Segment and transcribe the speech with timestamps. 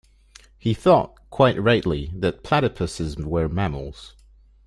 [0.57, 4.15] He thought, quite rightly, that platypuses were mammals.